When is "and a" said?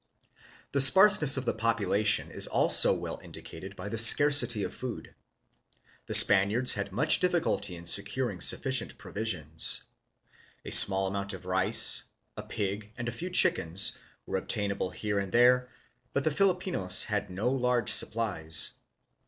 12.97-13.11